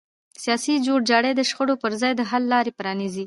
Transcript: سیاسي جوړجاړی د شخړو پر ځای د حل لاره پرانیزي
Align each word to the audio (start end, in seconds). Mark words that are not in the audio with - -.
سیاسي 0.43 0.73
جوړجاړی 0.87 1.31
د 1.35 1.41
شخړو 1.49 1.75
پر 1.83 1.91
ځای 2.01 2.13
د 2.15 2.21
حل 2.29 2.43
لاره 2.53 2.71
پرانیزي 2.77 3.19